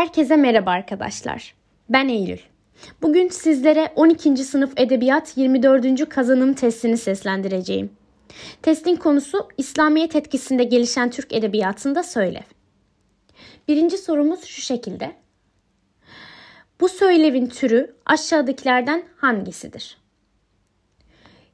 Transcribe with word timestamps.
Herkese 0.00 0.36
merhaba 0.36 0.70
arkadaşlar. 0.70 1.54
Ben 1.88 2.08
Eylül. 2.08 2.38
Bugün 3.02 3.28
sizlere 3.28 3.92
12. 3.96 4.36
sınıf 4.36 4.72
edebiyat 4.76 5.36
24. 5.36 6.08
kazanım 6.08 6.54
testini 6.54 6.96
seslendireceğim. 6.96 7.90
Testin 8.62 8.96
konusu 8.96 9.48
İslamiyet 9.58 10.16
etkisinde 10.16 10.64
gelişen 10.64 11.10
Türk 11.10 11.32
edebiyatında 11.32 12.02
söylev. 12.02 12.42
Birinci 13.68 13.98
sorumuz 13.98 14.44
şu 14.44 14.60
şekilde. 14.60 15.12
Bu 16.80 16.88
söylevin 16.88 17.46
türü 17.46 17.96
aşağıdakilerden 18.06 19.02
hangisidir? 19.16 19.98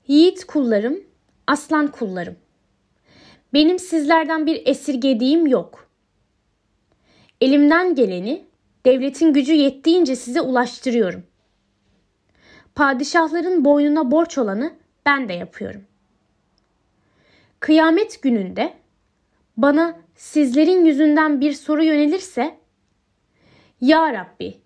Yiğit 0.08 0.44
kullarım, 0.44 1.00
aslan 1.46 1.90
kullarım. 1.90 2.36
Benim 3.52 3.78
sizlerden 3.78 4.46
bir 4.46 4.66
esirgediğim 4.66 5.46
yok.'' 5.46 5.85
Elimden 7.40 7.94
geleni 7.94 8.44
devletin 8.86 9.32
gücü 9.32 9.52
yettiğince 9.52 10.16
size 10.16 10.40
ulaştırıyorum. 10.40 11.26
Padişahların 12.74 13.64
boynuna 13.64 14.10
borç 14.10 14.38
olanı 14.38 14.74
ben 15.06 15.28
de 15.28 15.32
yapıyorum. 15.32 15.84
Kıyamet 17.60 18.22
gününde 18.22 18.72
bana 19.56 19.98
sizlerin 20.14 20.84
yüzünden 20.84 21.40
bir 21.40 21.52
soru 21.52 21.84
yönelirse 21.84 22.58
Ya 23.80 24.12
Rabbi 24.12 24.60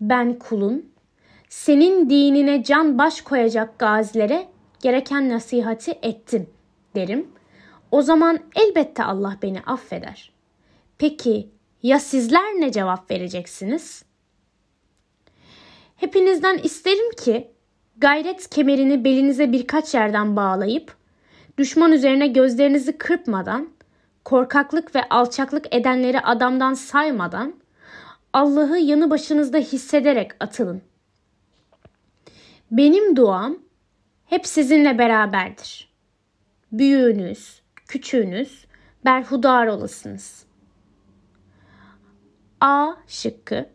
ben 0.00 0.38
kulun 0.38 0.92
senin 1.48 2.10
dinine 2.10 2.62
can 2.64 2.98
baş 2.98 3.20
koyacak 3.20 3.78
gazilere 3.78 4.48
gereken 4.80 5.28
nasihati 5.28 5.98
ettim 6.02 6.50
derim. 6.94 7.28
O 7.90 8.02
zaman 8.02 8.38
elbette 8.56 9.04
Allah 9.04 9.38
beni 9.42 9.60
affeder. 9.60 10.32
Peki 10.98 11.48
ya 11.82 12.00
sizler 12.00 12.54
ne 12.60 12.72
cevap 12.72 13.10
vereceksiniz? 13.10 14.04
Hepinizden 15.96 16.58
isterim 16.58 17.10
ki 17.24 17.50
gayret 17.96 18.50
kemerini 18.50 19.04
belinize 19.04 19.52
birkaç 19.52 19.94
yerden 19.94 20.36
bağlayıp 20.36 20.96
düşman 21.58 21.92
üzerine 21.92 22.26
gözlerinizi 22.28 22.98
kırpmadan, 22.98 23.68
korkaklık 24.24 24.94
ve 24.94 25.08
alçaklık 25.08 25.74
edenleri 25.74 26.20
adamdan 26.20 26.74
saymadan 26.74 27.54
Allah'ı 28.32 28.78
yanı 28.78 29.10
başınızda 29.10 29.58
hissederek 29.58 30.30
atılın. 30.40 30.82
Benim 32.70 33.16
duam 33.16 33.58
hep 34.26 34.46
sizinle 34.46 34.98
beraberdir. 34.98 35.88
Büyüğünüz, 36.72 37.62
küçüğünüz 37.88 38.66
berhudar 39.04 39.66
olasınız.'' 39.66 40.47
A 42.60 42.94
şıkkı 43.06 43.70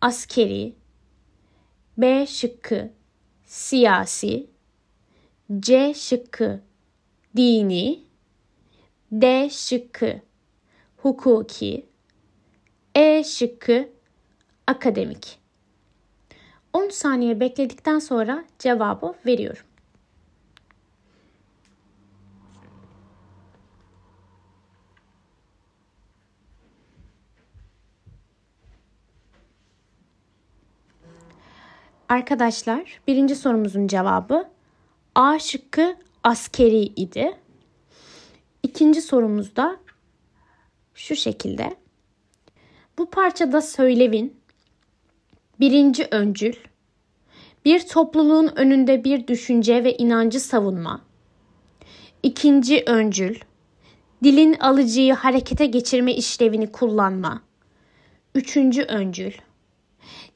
askeri, 0.00 0.74
B 1.98 2.26
şıkkı 2.26 2.92
siyasi, 3.46 4.50
C 5.60 5.94
şıkkı 5.94 6.60
dini, 7.36 8.04
D 9.12 9.50
şıkkı 9.50 10.20
hukuki, 10.96 11.86
E 12.94 13.24
şıkkı 13.24 13.88
akademik. 14.66 15.38
10 16.72 16.88
saniye 16.88 17.40
bekledikten 17.40 17.98
sonra 17.98 18.44
cevabı 18.58 19.14
veriyorum. 19.26 19.64
Arkadaşlar 32.08 33.00
birinci 33.06 33.36
sorumuzun 33.36 33.86
cevabı 33.86 34.48
A 35.14 35.38
şıkkı 35.38 35.96
askeri 36.24 36.82
idi. 36.82 37.36
İkinci 38.62 39.02
sorumuz 39.02 39.56
da 39.56 39.76
şu 40.94 41.16
şekilde. 41.16 41.76
Bu 42.98 43.10
parçada 43.10 43.60
söylevin 43.60 44.40
birinci 45.60 46.08
öncül, 46.10 46.54
bir 47.64 47.80
topluluğun 47.80 48.52
önünde 48.56 49.04
bir 49.04 49.26
düşünce 49.26 49.84
ve 49.84 49.96
inancı 49.96 50.40
savunma. 50.40 51.00
İkinci 52.22 52.84
öncül, 52.86 53.36
dilin 54.24 54.54
alıcıyı 54.54 55.14
harekete 55.14 55.66
geçirme 55.66 56.14
işlevini 56.14 56.72
kullanma. 56.72 57.42
Üçüncü 58.34 58.82
öncül, 58.82 59.32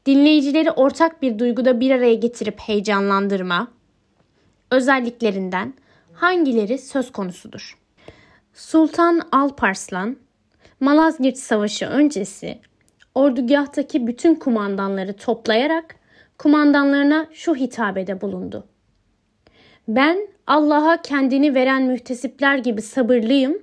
dinleyicileri 0.06 0.71
ortak 0.71 1.22
bir 1.22 1.38
duyguda 1.38 1.81
bir 1.81 1.91
araya 1.91 2.15
getirip 2.15 2.61
heyecanlandırma 2.61 3.69
özelliklerinden 4.71 5.75
hangileri 6.12 6.78
söz 6.78 7.12
konusudur? 7.12 7.78
Sultan 8.55 9.21
Alparslan, 9.33 10.16
Malazgirt 10.81 11.39
Savaşı 11.39 11.87
öncesi 11.87 12.59
ordugahtaki 13.15 14.06
bütün 14.06 14.34
kumandanları 14.34 15.16
toplayarak 15.16 15.97
kumandanlarına 16.39 17.27
şu 17.33 17.55
hitabede 17.55 18.21
bulundu. 18.21 18.66
Ben 19.89 20.28
Allah'a 20.47 21.03
kendini 21.03 21.55
veren 21.55 21.83
mühtesipler 21.83 22.59
gibi 22.59 22.83
sabırlıyım 22.83 23.59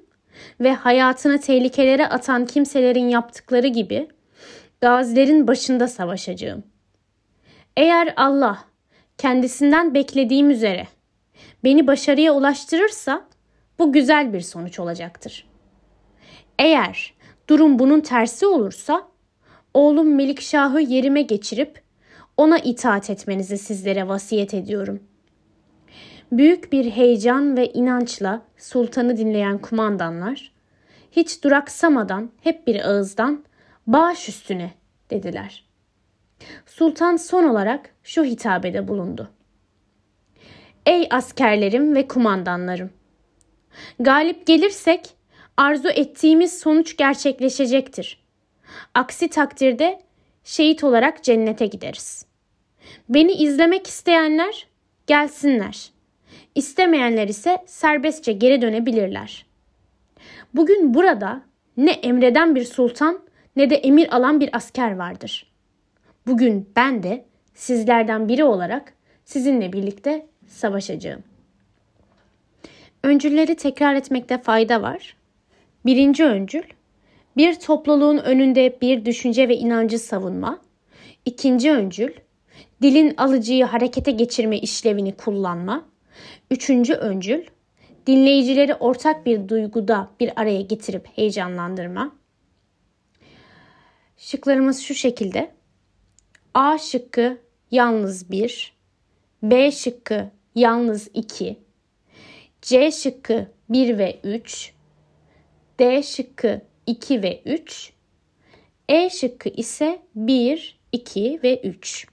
ve 0.60 0.74
hayatını 0.74 1.42
tehlikelere 1.42 2.08
atan 2.08 2.46
kimselerin 2.46 3.10
yaptıkları 3.10 3.68
gibi 3.68 4.08
gazilerin 4.82 5.48
başında 5.48 5.88
savaşacağım. 5.88 6.64
Eğer 7.78 8.14
Allah 8.18 8.64
kendisinden 9.18 9.94
beklediğim 9.94 10.50
üzere 10.50 10.88
beni 11.64 11.88
başarıya 11.88 12.34
ulaştırırsa 12.34 13.28
bu 13.80 13.94
güzel 13.94 14.34
bir 14.34 14.42
sonuç 14.42 14.80
olacaktır. 14.80 15.48
Eğer 16.60 17.14
durum 17.50 17.80
bunun 17.80 18.02
tersi 18.02 18.46
olursa 18.46 19.08
oğlum 19.74 20.16
Melikşah'ı 20.16 20.82
yerime 20.82 21.22
geçirip 21.22 21.82
ona 22.38 22.58
itaat 22.60 23.10
etmenizi 23.10 23.58
sizlere 23.58 24.08
vasiyet 24.08 24.54
ediyorum. 24.54 25.04
Büyük 26.32 26.72
bir 26.72 26.92
heyecan 26.92 27.58
ve 27.58 27.74
inançla 27.74 28.42
sultanı 28.58 29.18
dinleyen 29.18 29.58
kumandanlar 29.58 30.52
hiç 31.12 31.44
duraksamadan 31.44 32.32
hep 32.42 32.68
bir 32.68 32.90
ağızdan 32.90 33.44
Baş 33.88 34.30
üstüne 34.30 34.72
dediler. 35.10 35.66
Sultan 36.66 37.16
son 37.16 37.44
olarak 37.44 37.90
şu 38.04 38.24
hitabede 38.24 38.88
bulundu. 38.88 39.30
Ey 40.86 41.08
askerlerim 41.10 41.96
ve 41.96 42.08
kumandanlarım! 42.08 42.90
Galip 44.00 44.48
gelirsek 44.48 45.10
arzu 45.58 45.90
ettiğimiz 45.90 46.60
sonuç 46.60 46.98
gerçekleşecektir. 46.98 48.24
Aksi 48.94 49.28
takdirde 49.28 50.02
şehit 50.44 50.84
olarak 50.84 51.24
cennete 51.24 51.66
gideriz. 51.66 52.26
Beni 53.10 53.32
izlemek 53.32 53.88
isteyenler 53.88 54.68
gelsinler. 55.08 55.92
İstemeyenler 56.56 57.28
ise 57.28 57.58
serbestçe 57.66 58.32
geri 58.32 58.62
dönebilirler. 58.62 59.46
Bugün 60.54 60.94
burada 60.94 61.42
ne 61.78 61.92
emreden 61.92 62.56
bir 62.56 62.64
sultan 62.64 63.27
ne 63.58 63.70
de 63.70 63.76
emir 63.76 64.16
alan 64.16 64.40
bir 64.40 64.50
asker 64.56 64.96
vardır. 64.96 65.52
Bugün 66.28 66.70
ben 66.76 67.04
de 67.04 67.26
sizlerden 67.54 68.30
biri 68.30 68.44
olarak 68.44 68.94
sizinle 69.26 69.74
birlikte 69.74 70.26
savaşacağım. 70.48 71.24
Öncülleri 73.04 73.56
tekrar 73.56 73.96
etmekte 73.96 74.38
fayda 74.38 74.82
var. 74.82 75.16
Birinci 75.86 76.26
öncül, 76.26 76.64
bir 77.38 77.56
topluluğun 77.56 78.18
önünde 78.18 78.78
bir 78.82 79.06
düşünce 79.06 79.50
ve 79.50 79.58
inancı 79.58 80.00
savunma. 80.00 80.62
İkinci 81.26 81.72
öncül, 81.72 82.14
dilin 82.82 83.14
alıcıyı 83.18 83.66
harekete 83.66 84.12
geçirme 84.12 84.58
işlevini 84.58 85.12
kullanma. 85.16 85.86
Üçüncü 86.52 86.94
öncül, 86.94 87.44
dinleyicileri 88.08 88.76
ortak 88.76 89.26
bir 89.26 89.50
duyguda 89.50 90.10
bir 90.20 90.42
araya 90.42 90.62
getirip 90.62 91.08
heyecanlandırma. 91.16 92.17
Şıklarımız 94.18 94.80
şu 94.80 94.96
şekilde. 94.96 95.52
A 96.54 96.78
şıkkı 96.78 97.38
yalnız 97.72 98.32
1, 98.32 98.74
B 99.44 99.72
şıkkı 99.72 100.32
yalnız 100.56 101.10
2, 101.14 101.60
C 102.62 102.92
şıkkı 102.92 103.48
1 103.70 103.98
ve 103.98 104.20
3, 104.24 104.74
D 105.80 106.04
şıkkı 106.04 106.62
2 106.86 107.24
ve 107.24 107.42
3, 107.46 107.94
E 108.90 109.10
şıkkı 109.10 109.50
ise 109.50 110.02
1, 110.16 110.80
2 110.92 111.40
ve 111.44 111.62
3. 111.62 112.08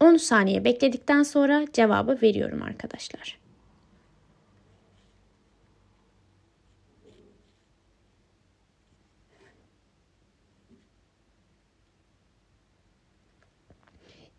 10 0.00 0.16
saniye 0.16 0.64
bekledikten 0.64 1.22
sonra 1.22 1.66
cevabı 1.72 2.18
veriyorum 2.22 2.62
arkadaşlar. 2.62 3.41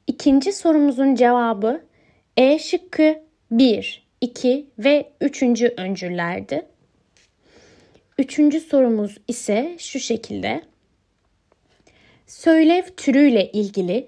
İkinci 0.08 0.54
sorumuzun 0.54 1.16
cevabı 1.16 1.86
E 2.38 2.60
şıkkı 2.60 3.24
1, 3.52 4.08
2 4.22 4.68
ve 4.80 5.12
3. 5.22 5.44
öncüllerdi. 5.78 6.66
Üçüncü 8.18 8.60
sorumuz 8.60 9.18
ise 9.28 9.76
şu 9.80 10.00
şekilde. 10.00 10.62
Söylev 12.28 12.84
türüyle 12.98 13.52
ilgili 13.52 14.08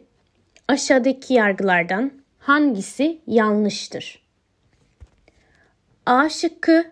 aşağıdaki 0.68 1.34
yargılardan 1.34 2.12
hangisi 2.40 3.22
yanlıştır? 3.28 4.26
A 6.06 6.30
şıkkı 6.30 6.92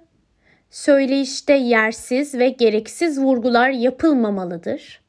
söyleyişte 0.69 1.53
yersiz 1.53 2.35
ve 2.35 2.49
gereksiz 2.49 3.19
vurgular 3.19 3.69
yapılmamalıdır. 3.69 5.01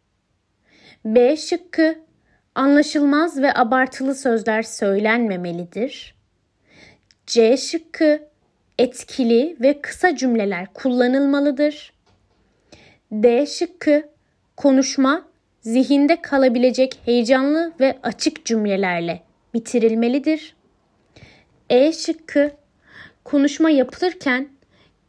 B 1.04 1.36
şıkkı 1.36 2.04
anlaşılmaz 2.54 3.42
ve 3.42 3.54
abartılı 3.54 4.14
sözler 4.14 4.62
söylenmemelidir. 4.62 6.14
C 7.26 7.56
şıkkı 7.56 8.20
etkili 8.78 9.56
ve 9.60 9.80
kısa 9.80 10.16
cümleler 10.16 10.72
kullanılmalıdır. 10.74 11.92
D 13.12 13.46
şıkkı 13.46 14.08
konuşma 14.56 15.24
zihinde 15.60 16.22
kalabilecek 16.22 16.98
heyecanlı 17.04 17.72
ve 17.80 17.98
açık 18.02 18.44
cümlelerle 18.44 19.22
bitirilmelidir. 19.54 20.56
E 21.70 21.92
şıkkı 21.92 22.50
konuşma 23.24 23.70
yapılırken 23.70 24.48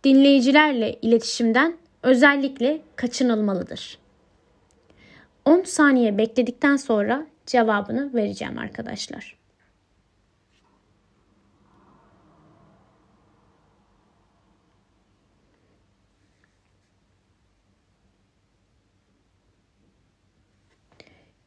dinleyicilerle 0.04 0.94
iletişimden 1.02 1.78
özellikle 2.04 2.82
kaçınılmalıdır. 2.96 4.00
10 5.46 5.64
saniye 5.64 6.18
bekledikten 6.18 6.76
sonra 6.76 7.28
cevabını 7.46 8.14
vereceğim 8.14 8.58
arkadaşlar. 8.58 9.38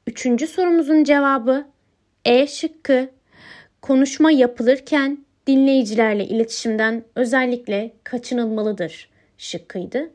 Üçüncü 0.06 0.47
sorumuzun 0.47 1.05
cevabı 1.05 1.67
E 2.25 2.47
şıkkı. 2.47 3.11
Konuşma 3.83 4.31
yapılırken 4.31 5.25
dinleyicilerle 5.47 6.25
iletişimden 6.25 7.05
özellikle 7.15 7.95
kaçınılmalıdır 8.05 9.11
şıkkıydı. 9.39 10.11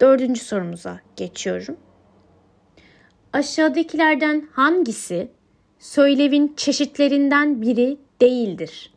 Dördüncü 0.00 0.40
sorumuza 0.40 1.00
geçiyorum. 1.16 1.85
Aşağıdakilerden 3.36 4.48
hangisi 4.52 5.28
söylevin 5.78 6.54
çeşitlerinden 6.56 7.62
biri 7.62 7.98
değildir? 8.20 8.92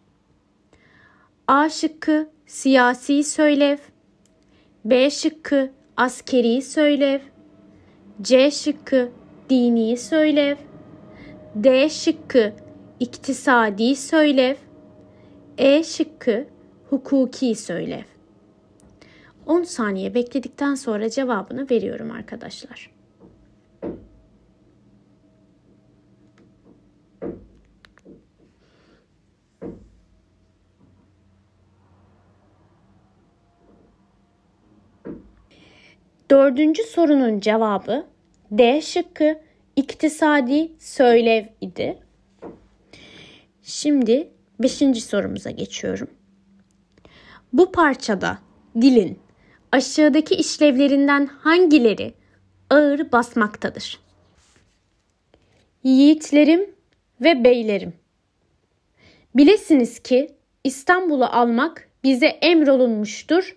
A 1.47 1.69
şıkkı 1.69 2.29
siyasi 2.45 3.23
söylev, 3.23 3.77
B 4.85 5.09
şıkkı 5.09 5.71
askeri 5.97 6.61
söylev, 6.61 7.19
C 8.21 8.51
şıkkı 8.51 9.11
dini 9.49 9.97
söylev, 9.97 10.55
D 11.55 11.89
şıkkı 11.89 12.53
iktisadi 12.99 13.95
söylev, 13.95 14.55
E 15.57 15.83
şıkkı 15.83 16.47
hukuki 16.89 17.55
söylev. 17.55 18.03
10 19.45 19.63
saniye 19.63 20.13
bekledikten 20.13 20.75
sonra 20.75 21.09
cevabını 21.09 21.69
veriyorum 21.69 22.11
arkadaşlar. 22.11 22.98
Dördüncü 36.31 36.83
sorunun 36.83 37.39
cevabı 37.39 38.07
D 38.51 38.81
şıkkı 38.81 39.41
iktisadi 39.75 40.71
söylev 40.79 41.45
idi. 41.61 41.97
Şimdi 43.63 44.29
beşinci 44.59 45.01
sorumuza 45.01 45.49
geçiyorum. 45.51 46.09
Bu 47.53 47.71
parçada 47.71 48.39
dilin 48.81 49.19
aşağıdaki 49.71 50.35
işlevlerinden 50.35 51.25
hangileri 51.25 52.13
ağır 52.69 53.11
basmaktadır? 53.11 53.99
Yiğitlerim 55.83 56.75
ve 57.21 57.43
beylerim. 57.43 57.93
Bilesiniz 59.35 59.99
ki 59.99 60.35
İstanbul'u 60.63 61.25
almak 61.25 61.89
bize 62.03 62.27
emrolunmuştur 62.27 63.55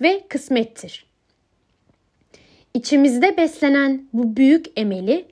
ve 0.00 0.26
kısmettir. 0.28 1.11
İçimizde 2.74 3.36
beslenen 3.36 4.08
bu 4.12 4.36
büyük 4.36 4.66
emeli 4.76 5.26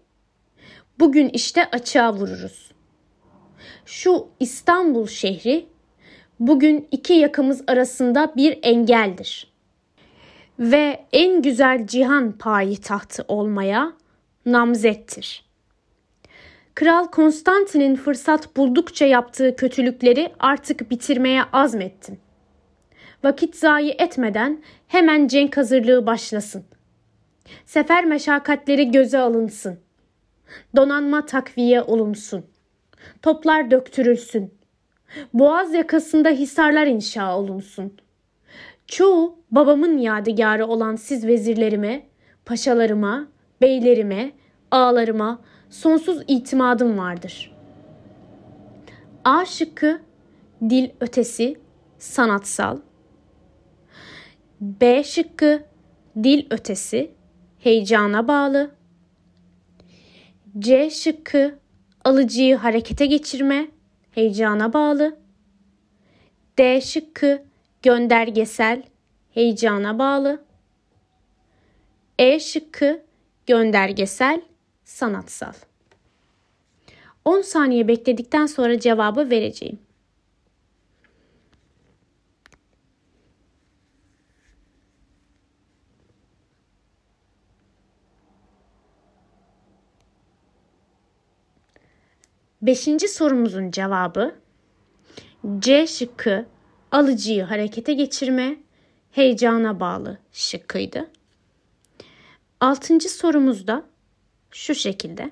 bugün 0.98 1.28
işte 1.28 1.70
açığa 1.72 2.14
vururuz. 2.14 2.70
Şu 3.86 4.28
İstanbul 4.40 5.06
şehri 5.06 5.66
bugün 6.40 6.88
iki 6.90 7.12
yakımız 7.12 7.62
arasında 7.66 8.32
bir 8.36 8.58
engeldir. 8.62 9.52
Ve 10.58 11.06
en 11.12 11.42
güzel 11.42 11.86
cihan 11.86 12.32
payitahtı 12.32 13.24
olmaya 13.28 13.92
namzettir. 14.46 15.44
Kral 16.74 17.06
Konstantin'in 17.06 17.96
fırsat 17.96 18.56
buldukça 18.56 19.06
yaptığı 19.06 19.56
kötülükleri 19.56 20.32
artık 20.38 20.90
bitirmeye 20.90 21.42
azmettim. 21.52 22.18
Vakit 23.24 23.56
zayi 23.56 23.90
etmeden 23.90 24.62
hemen 24.88 25.26
cenk 25.26 25.56
hazırlığı 25.56 26.06
başlasın.'' 26.06 26.79
Sefer 27.66 28.04
meşakkatleri 28.04 28.90
göze 28.90 29.18
alınsın. 29.18 29.78
Donanma 30.76 31.26
takviye 31.26 31.82
olunsun. 31.82 32.44
Toplar 33.22 33.70
döktürülsün. 33.70 34.54
Boğaz 35.34 35.74
yakasında 35.74 36.28
hisarlar 36.28 36.86
inşa 36.86 37.36
olunsun. 37.38 37.92
Çoğu 38.86 39.38
babamın 39.50 39.98
yadigarı 39.98 40.66
olan 40.66 40.96
siz 40.96 41.26
vezirlerime, 41.26 42.06
paşalarıma, 42.44 43.28
beylerime, 43.60 44.32
ağalarıma 44.70 45.40
sonsuz 45.70 46.22
itimadım 46.28 46.98
vardır. 46.98 47.56
A 49.24 49.44
şıkkı 49.44 50.00
dil 50.68 50.90
ötesi, 51.00 51.56
sanatsal. 51.98 52.78
B 54.60 55.04
şıkkı 55.04 55.62
dil 56.22 56.46
ötesi, 56.50 57.10
heyecana 57.60 58.28
bağlı. 58.28 58.70
C 60.58 60.90
şıkkı 60.90 61.58
alıcıyı 62.04 62.56
harekete 62.56 63.06
geçirme, 63.06 63.68
heyecana 64.10 64.72
bağlı. 64.72 65.18
D 66.58 66.80
şıkkı 66.80 67.42
göndergesel, 67.82 68.82
heyecana 69.34 69.98
bağlı. 69.98 70.44
E 72.18 72.40
şıkkı 72.40 73.02
göndergesel, 73.46 74.42
sanatsal. 74.84 75.52
10 77.24 77.40
saniye 77.40 77.88
bekledikten 77.88 78.46
sonra 78.46 78.80
cevabı 78.80 79.30
vereceğim. 79.30 79.78
Beşinci 92.62 93.08
sorumuzun 93.08 93.70
cevabı 93.70 94.34
C 95.58 95.86
şıkkı 95.86 96.46
alıcıyı 96.90 97.42
harekete 97.42 97.92
geçirme, 97.92 98.56
heyecana 99.12 99.80
bağlı 99.80 100.18
şıkkıydı. 100.32 101.10
Altıncı 102.60 103.08
sorumuzda 103.08 103.82
şu 104.50 104.74
şekilde. 104.74 105.30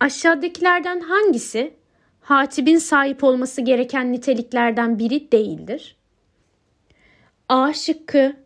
Aşağıdakilerden 0.00 1.00
hangisi 1.00 1.74
hatibin 2.20 2.78
sahip 2.78 3.24
olması 3.24 3.60
gereken 3.60 4.12
niteliklerden 4.12 4.98
biri 4.98 5.32
değildir? 5.32 5.96
A 7.48 7.72
şıkkı 7.72 8.36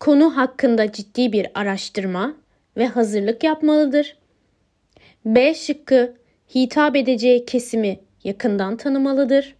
konu 0.00 0.36
hakkında 0.36 0.92
ciddi 0.92 1.32
bir 1.32 1.46
araştırma 1.54 2.34
ve 2.76 2.86
hazırlık 2.86 3.44
yapmalıdır. 3.44 4.16
B 5.24 5.54
şıkkı 5.54 6.16
hitap 6.54 6.96
edeceği 6.96 7.44
kesimi 7.44 8.00
yakından 8.24 8.76
tanımalıdır. 8.76 9.56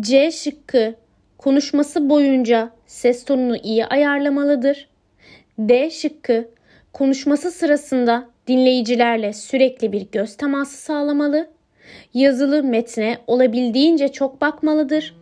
C 0.00 0.30
şıkkı 0.30 0.94
konuşması 1.38 2.10
boyunca 2.10 2.70
ses 2.86 3.24
tonunu 3.24 3.56
iyi 3.56 3.86
ayarlamalıdır. 3.86 4.88
D 5.58 5.90
şıkkı 5.90 6.48
konuşması 6.92 7.50
sırasında 7.50 8.28
dinleyicilerle 8.46 9.32
sürekli 9.32 9.92
bir 9.92 10.06
göz 10.12 10.36
teması 10.36 10.76
sağlamalı. 10.76 11.50
Yazılı 12.14 12.62
metne 12.62 13.18
olabildiğince 13.26 14.08
çok 14.08 14.40
bakmalıdır. 14.40 15.16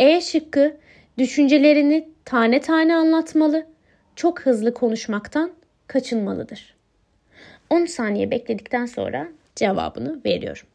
E 0.00 0.20
şıkkı 0.20 0.76
düşüncelerini 1.18 2.08
tane 2.24 2.60
tane 2.60 2.94
anlatmalı. 2.94 3.66
Çok 4.16 4.40
hızlı 4.40 4.74
konuşmaktan 4.74 5.50
kaçınmalıdır. 5.86 6.74
10 7.70 7.84
saniye 7.84 8.30
bekledikten 8.30 8.86
sonra 8.86 9.28
cevabını 9.56 10.20
veriyorum. 10.24 10.66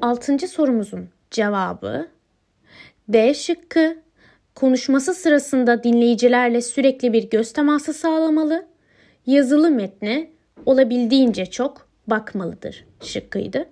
Altıncı 0.00 0.48
sorumuzun 0.48 1.08
cevabı 1.30 2.08
D 3.08 3.34
şıkkı 3.34 3.96
konuşması 4.54 5.14
sırasında 5.14 5.84
dinleyicilerle 5.84 6.60
sürekli 6.60 7.12
bir 7.12 7.30
göz 7.30 7.52
teması 7.52 7.92
sağlamalı, 7.94 8.66
yazılı 9.26 9.70
metne 9.70 10.30
olabildiğince 10.66 11.46
çok 11.46 11.88
bakmalıdır 12.06 12.84
şıkkıydı. 13.00 13.68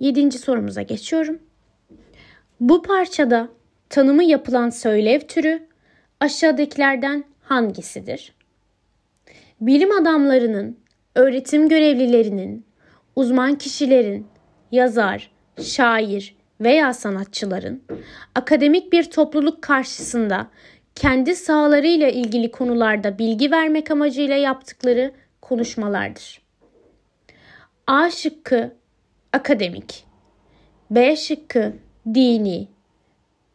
Yedinci 0.00 0.38
sorumuza 0.38 0.82
geçiyorum. 0.82 1.38
Bu 2.60 2.82
parçada 2.82 3.48
tanımı 3.90 4.24
yapılan 4.24 4.70
söylev 4.70 5.20
türü 5.20 5.66
aşağıdakilerden 6.20 7.24
hangisidir? 7.42 8.34
Bilim 9.60 9.92
adamlarının, 9.92 10.78
öğretim 11.14 11.68
görevlilerinin, 11.68 12.66
uzman 13.16 13.54
kişilerin, 13.54 14.26
yazar, 14.72 15.30
şair 15.62 16.36
veya 16.60 16.94
sanatçıların 16.94 17.82
akademik 18.34 18.92
bir 18.92 19.10
topluluk 19.10 19.62
karşısında 19.62 20.46
kendi 20.94 21.36
sahalarıyla 21.36 22.08
ilgili 22.08 22.50
konularda 22.50 23.18
bilgi 23.18 23.50
vermek 23.50 23.90
amacıyla 23.90 24.36
yaptıkları 24.36 25.12
konuşmalardır. 25.42 26.42
A 27.86 28.10
şıkkı 28.10 28.76
akademik, 29.32 30.04
B 30.90 31.16
şıkkı 31.16 31.72
dini, 32.14 32.68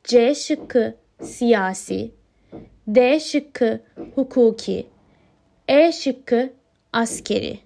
C 0.04 0.36
şıkkı 0.36 0.96
siyasi, 1.22 2.12
D 2.88 3.20
şıkkı 3.20 3.80
hukuki, 4.16 4.88
E 5.68 5.92
şıkkı 5.92 6.54
askeri. 6.94 7.60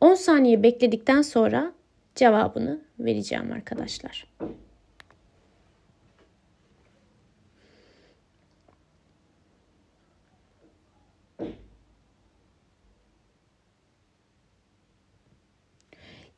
10 0.00 0.14
saniye 0.14 0.62
bekledikten 0.62 1.22
sonra 1.22 1.72
cevabını 2.14 2.80
vereceğim 2.98 3.52
arkadaşlar. 3.52 4.26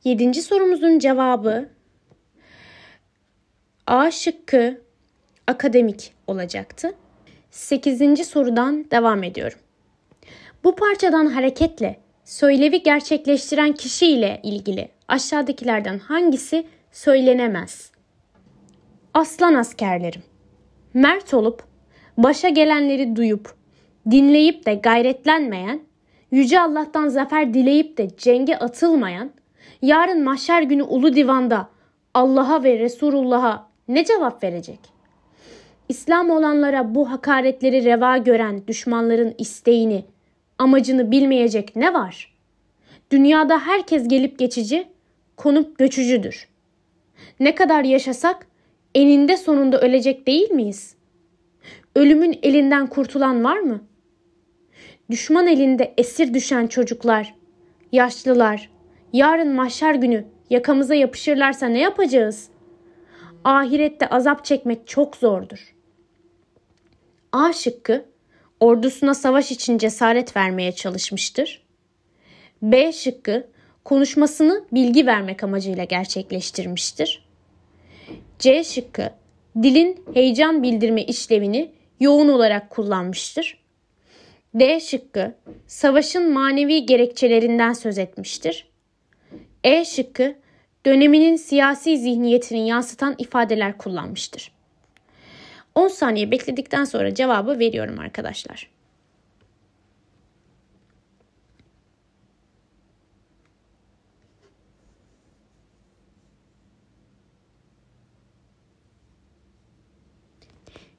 Yedinci 0.03 0.41
sorumuzun 0.41 0.99
cevabı 0.99 1.69
A 3.87 4.11
şıkkı 4.11 4.82
akademik 5.47 6.13
olacaktı. 6.27 6.93
Sekizinci 7.51 8.25
sorudan 8.25 8.91
devam 8.91 9.23
ediyorum. 9.23 9.59
Bu 10.63 10.75
parçadan 10.75 11.25
hareketle 11.25 11.99
söylevi 12.25 12.83
gerçekleştiren 12.83 13.73
kişi 13.73 14.07
ile 14.07 14.39
ilgili 14.43 14.89
aşağıdakilerden 15.07 15.99
hangisi 15.99 16.67
söylenemez? 16.91 17.91
Aslan 19.13 19.53
askerlerim. 19.53 20.23
Mert 20.93 21.33
olup 21.33 21.63
başa 22.17 22.49
gelenleri 22.49 23.15
duyup 23.15 23.55
dinleyip 24.11 24.65
de 24.65 24.75
gayretlenmeyen, 24.75 25.81
yüce 26.31 26.61
Allah'tan 26.61 27.07
zafer 27.07 27.53
dileyip 27.53 27.97
de 27.97 28.07
cenge 28.17 28.55
atılmayan, 28.55 29.31
yarın 29.81 30.23
mahşer 30.23 30.61
günü 30.61 30.83
ulu 30.83 31.15
divanda 31.15 31.69
Allah'a 32.13 32.63
ve 32.63 32.79
Resulullah'a 32.79 33.67
ne 33.87 34.05
cevap 34.05 34.43
verecek? 34.43 34.92
İslam 35.93 36.29
olanlara 36.29 36.95
bu 36.95 37.11
hakaretleri 37.11 37.85
reva 37.85 38.17
gören 38.17 38.67
düşmanların 38.67 39.35
isteğini, 39.37 40.05
amacını 40.57 41.11
bilmeyecek 41.11 41.75
ne 41.75 41.93
var? 41.93 42.35
Dünyada 43.11 43.59
herkes 43.59 44.07
gelip 44.07 44.39
geçici, 44.39 44.87
konup 45.37 45.79
göçücüdür. 45.79 46.47
Ne 47.39 47.55
kadar 47.55 47.83
yaşasak 47.83 48.47
eninde 48.95 49.37
sonunda 49.37 49.81
ölecek 49.81 50.27
değil 50.27 50.51
miyiz? 50.51 50.95
Ölümün 51.95 52.39
elinden 52.43 52.87
kurtulan 52.87 53.43
var 53.43 53.59
mı? 53.59 53.81
Düşman 55.11 55.47
elinde 55.47 55.93
esir 55.97 56.33
düşen 56.33 56.67
çocuklar, 56.67 57.35
yaşlılar, 57.91 58.69
yarın 59.13 59.53
mahşer 59.55 59.95
günü 59.95 60.25
yakamıza 60.49 60.95
yapışırlarsa 60.95 61.67
ne 61.67 61.79
yapacağız? 61.79 62.49
Ahirette 63.43 64.07
azap 64.07 64.45
çekmek 64.45 64.87
çok 64.87 65.15
zordur. 65.15 65.72
A 67.33 67.53
şıkkı 67.53 68.05
ordusuna 68.59 69.13
savaş 69.13 69.51
için 69.51 69.77
cesaret 69.77 70.35
vermeye 70.37 70.71
çalışmıştır. 70.71 71.63
B 72.61 72.91
şıkkı 72.91 73.47
konuşmasını 73.83 74.65
bilgi 74.71 75.05
vermek 75.05 75.43
amacıyla 75.43 75.83
gerçekleştirmiştir. 75.83 77.25
C 78.39 78.63
şıkkı 78.63 79.09
dilin 79.63 80.05
heyecan 80.13 80.63
bildirme 80.63 81.03
işlevini 81.03 81.71
yoğun 81.99 82.29
olarak 82.29 82.69
kullanmıştır. 82.69 83.63
D 84.55 84.79
şıkkı 84.79 85.35
savaşın 85.67 86.33
manevi 86.33 86.85
gerekçelerinden 86.85 87.73
söz 87.73 87.97
etmiştir. 87.97 88.67
E 89.63 89.85
şıkkı 89.85 90.35
döneminin 90.85 91.35
siyasi 91.35 91.97
zihniyetini 91.97 92.67
yansıtan 92.67 93.15
ifadeler 93.17 93.77
kullanmıştır. 93.77 94.52
10 95.75 95.87
saniye 95.87 96.31
bekledikten 96.31 96.85
sonra 96.85 97.13
cevabı 97.13 97.59
veriyorum 97.59 97.99
arkadaşlar. 97.99 98.69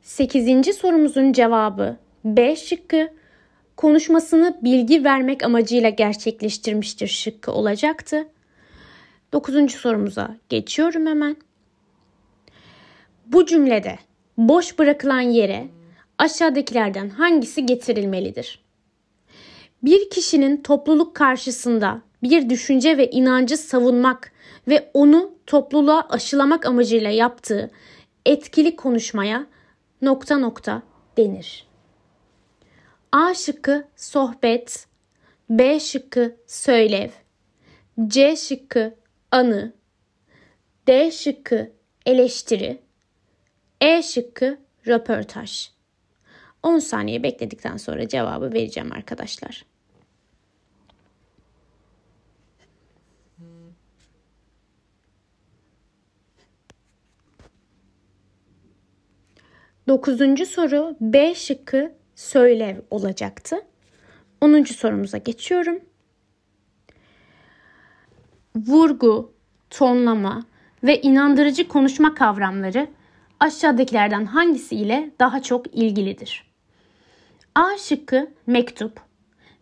Sekizinci 0.02 0.72
sorumuzun 0.72 1.32
cevabı 1.32 1.96
B 2.24 2.56
şıkkı 2.56 3.12
konuşmasını 3.76 4.58
bilgi 4.62 5.04
vermek 5.04 5.42
amacıyla 5.42 5.88
gerçekleştirmiştir 5.88 7.08
şıkkı 7.08 7.52
olacaktı. 7.52 8.28
Dokuzuncu 9.32 9.78
sorumuza 9.78 10.36
geçiyorum 10.48 11.06
hemen. 11.06 11.36
Bu 13.26 13.46
cümlede 13.46 13.98
boş 14.38 14.78
bırakılan 14.78 15.20
yere 15.20 15.68
aşağıdakilerden 16.18 17.08
hangisi 17.08 17.66
getirilmelidir? 17.66 18.64
Bir 19.82 20.10
kişinin 20.10 20.62
topluluk 20.62 21.16
karşısında 21.16 22.02
bir 22.22 22.50
düşünce 22.50 22.98
ve 22.98 23.10
inancı 23.10 23.56
savunmak 23.56 24.32
ve 24.68 24.90
onu 24.94 25.34
topluluğa 25.46 26.06
aşılamak 26.10 26.66
amacıyla 26.66 27.10
yaptığı 27.10 27.70
etkili 28.26 28.76
konuşmaya 28.76 29.46
nokta 30.02 30.38
nokta 30.38 30.82
denir. 31.16 31.66
A 33.12 33.34
şıkkı 33.34 33.88
sohbet, 33.96 34.86
B 35.50 35.80
şıkkı 35.80 36.36
söylev, 36.46 37.08
C 38.06 38.36
şıkkı 38.36 38.94
anı, 39.30 39.72
D 40.86 41.10
şıkkı 41.10 41.72
eleştiri, 42.06 42.83
E 43.84 44.02
şıkkı 44.02 44.58
röportaj. 44.86 45.68
10 46.62 46.78
saniye 46.78 47.22
bekledikten 47.22 47.76
sonra 47.76 48.08
cevabı 48.08 48.52
vereceğim 48.52 48.92
arkadaşlar. 48.92 49.64
Dokuzuncu 59.88 60.46
soru 60.46 60.96
B 61.00 61.34
şıkkı 61.34 61.92
söylev 62.14 62.76
olacaktı. 62.90 63.56
Onuncu 64.40 64.74
sorumuza 64.74 65.18
geçiyorum. 65.18 65.80
Vurgu, 68.56 69.32
tonlama 69.70 70.46
ve 70.84 71.00
inandırıcı 71.00 71.68
konuşma 71.68 72.14
kavramları 72.14 72.88
aşağıdakilerden 73.40 74.26
hangisiyle 74.26 75.10
daha 75.20 75.42
çok 75.42 75.74
ilgilidir? 75.74 76.54
A 77.54 77.76
şıkkı 77.78 78.30
mektup, 78.46 79.00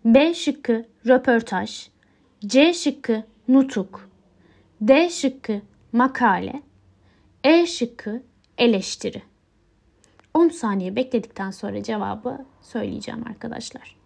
B 0.05 0.35
şıkkı 0.35 0.85
röportaj, 1.07 1.89
C 2.47 2.75
şıkkı 2.75 3.23
nutuk, 3.49 4.09
D 4.81 5.11
şıkkı 5.11 5.63
makale. 5.93 6.63
E 7.45 7.67
şıkkı 7.67 8.23
eleştiri. 8.59 9.23
10 10.35 10.49
saniye 10.49 10.97
bekledikten 10.97 11.51
sonra 11.51 11.83
cevabı 11.83 12.47
söyleyeceğim 12.61 13.27
arkadaşlar. 13.27 14.02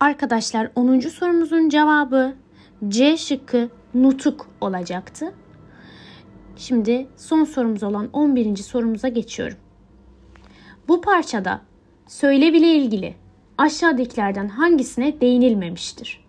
Arkadaşlar 0.00 0.70
10. 0.74 1.00
sorumuzun 1.00 1.68
cevabı 1.68 2.34
C 2.88 3.16
şıkkı 3.16 3.70
nutuk 3.94 4.46
olacaktı. 4.60 5.34
Şimdi 6.56 7.06
son 7.16 7.44
sorumuz 7.44 7.82
olan 7.82 8.08
11. 8.12 8.56
sorumuza 8.56 9.08
geçiyorum. 9.08 9.56
Bu 10.88 11.00
parçada 11.00 11.60
söylev 12.06 12.54
ile 12.54 12.74
ilgili 12.74 13.14
aşağıdakilerden 13.58 14.48
hangisine 14.48 15.20
değinilmemiştir? 15.20 16.24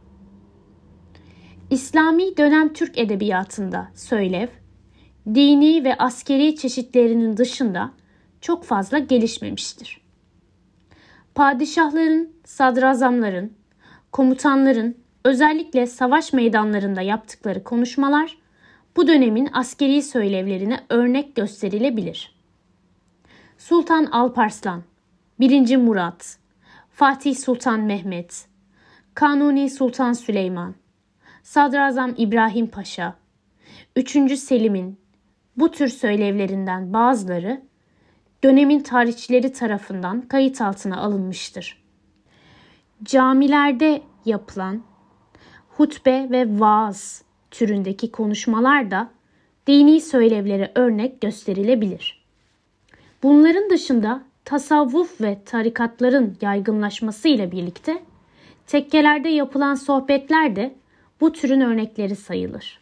İslami 1.69 2.37
dönem 2.37 2.73
Türk 2.73 2.97
edebiyatında 2.97 3.91
söylev, 3.95 4.47
dini 5.27 5.83
ve 5.83 5.95
askeri 5.97 6.55
çeşitlerinin 6.55 7.37
dışında 7.37 7.91
çok 8.41 8.63
fazla 8.63 8.99
gelişmemiştir. 8.99 10.01
Padişahların, 11.35 12.29
sadrazamların, 12.45 13.60
komutanların 14.11 14.97
özellikle 15.25 15.87
savaş 15.87 16.33
meydanlarında 16.33 17.01
yaptıkları 17.01 17.63
konuşmalar 17.63 18.37
bu 18.95 19.07
dönemin 19.07 19.49
askeri 19.53 20.01
söylevlerine 20.01 20.79
örnek 20.89 21.35
gösterilebilir. 21.35 22.35
Sultan 23.57 24.05
Alparslan, 24.05 24.83
1. 25.39 25.77
Murat, 25.77 26.37
Fatih 26.91 27.35
Sultan 27.35 27.79
Mehmet, 27.79 28.45
Kanuni 29.13 29.69
Sultan 29.69 30.13
Süleyman, 30.13 30.75
Sadrazam 31.43 32.13
İbrahim 32.17 32.67
Paşa, 32.67 33.15
3. 33.95 34.11
Selim'in 34.39 34.99
bu 35.57 35.71
tür 35.71 35.87
söylevlerinden 35.87 36.93
bazıları 36.93 37.61
dönemin 38.43 38.79
tarihçileri 38.79 39.53
tarafından 39.53 40.21
kayıt 40.21 40.61
altına 40.61 41.01
alınmıştır. 41.01 41.80
Camilerde 43.03 44.01
yapılan 44.25 44.84
hutbe 45.70 46.27
ve 46.31 46.60
vaaz 46.60 47.24
türündeki 47.51 48.12
konuşmalar 48.12 48.91
da 48.91 49.12
dini 49.67 50.01
söylevlere 50.01 50.72
örnek 50.75 51.22
gösterilebilir. 51.22 52.25
Bunların 53.24 53.70
dışında 53.70 54.24
tasavvuf 54.46 55.22
ve 55.22 55.41
tarikatların 55.46 56.38
yaygınlaşması 56.41 57.27
ile 57.27 57.51
birlikte 57.51 58.03
tekkelerde 58.67 59.29
yapılan 59.29 59.75
sohbetler 59.75 60.55
de 60.55 60.75
bu 61.22 61.31
türün 61.31 61.62
örnekleri 61.62 62.15
sayılır. 62.15 62.81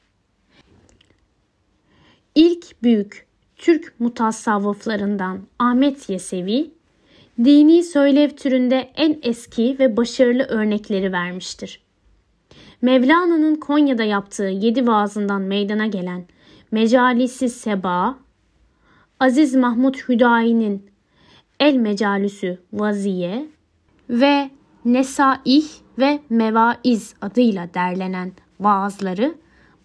İlk 2.36 2.84
büyük 2.84 3.28
Türk 3.56 4.00
mutasavvıflarından 4.00 5.40
Ahmet 5.60 6.10
Yesevi, 6.10 6.72
dini 7.44 7.84
söylev 7.84 8.30
türünde 8.30 8.92
en 8.96 9.20
eski 9.22 9.76
ve 9.80 9.98
başarılı 9.98 10.44
örnekleri 10.44 11.12
vermiştir. 11.12 11.82
Mevlana'nın 12.82 13.56
Konya'da 13.56 14.04
yaptığı 14.04 14.44
yedi 14.44 14.88
vaazından 14.88 15.42
meydana 15.42 15.88
gelen 15.88 16.26
Mecalisi 16.72 17.50
Seba, 17.50 18.18
Aziz 19.20 19.56
Mahmut 19.56 20.10
Hüdayi'nin 20.10 20.90
El 21.60 21.76
Mecalüsü 21.76 22.58
Vaziye 22.74 23.48
ve 24.10 24.50
Nesaih 24.86 25.66
ve 26.00 26.20
Mevaiz 26.30 27.14
adıyla 27.22 27.74
derlenen 27.74 28.32
vaazları 28.60 29.36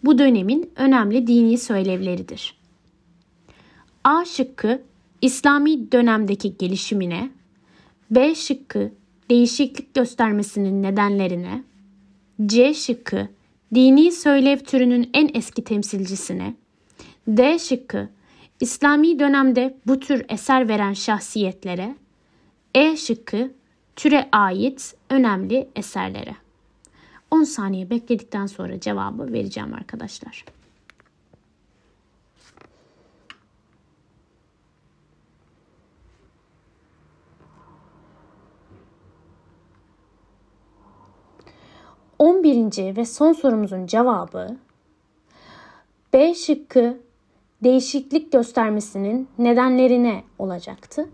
bu 0.05 0.19
dönemin 0.19 0.71
önemli 0.77 1.27
dini 1.27 1.59
söylevleridir. 1.59 2.59
A 4.05 4.25
şıkkı 4.25 4.83
İslami 5.23 5.93
dönemdeki 5.93 6.57
gelişimine, 6.57 7.31
B 8.15 8.35
şıkkı 8.35 8.93
değişiklik 9.31 9.95
göstermesinin 9.95 10.83
nedenlerine, 10.83 11.65
C 12.47 12.75
şıkkı 12.75 13.29
dini 13.75 14.13
söylev 14.13 14.59
türünün 14.59 15.11
en 15.15 15.31
eski 15.35 15.65
temsilcisine, 15.65 16.55
D 17.29 17.59
şıkkı 17.59 18.09
İslami 18.61 19.19
dönemde 19.19 19.77
bu 19.87 20.01
tür 20.01 20.25
eser 20.29 20.69
veren 20.69 20.93
şahsiyetlere, 20.93 21.95
E 22.75 22.97
şıkkı 22.97 23.51
türe 23.97 24.29
ait 24.33 24.95
önemli 25.11 25.69
eserlere. 25.77 26.37
10 27.31 27.45
saniye 27.45 27.91
bekledikten 27.91 28.47
sonra 28.47 28.81
cevabı 28.81 29.33
vereceğim 29.33 29.75
arkadaşlar. 29.75 30.45
11. 42.25 42.97
ve 42.97 43.05
son 43.05 43.33
sorumuzun 43.33 43.87
cevabı 43.87 44.57
B 46.13 46.35
şıkkı 46.35 46.99
değişiklik 47.65 48.33
göstermesinin 48.33 49.29
nedenlerine 49.39 50.25
olacaktı. 50.39 51.09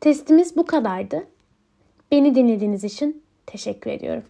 Testimiz 0.00 0.56
bu 0.56 0.66
kadardı. 0.66 1.26
Beni 2.10 2.34
dinlediğiniz 2.34 2.84
için 2.84 3.22
teşekkür 3.46 3.90
ediyorum. 3.90 4.24